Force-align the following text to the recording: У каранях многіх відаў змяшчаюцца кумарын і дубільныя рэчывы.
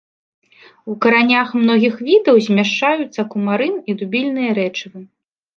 У 0.91 0.93
каранях 1.05 1.51
многіх 1.59 1.93
відаў 2.09 2.35
змяшчаюцца 2.47 3.21
кумарын 3.35 3.75
і 3.91 3.97
дубільныя 4.01 4.57
рэчывы. 4.61 4.99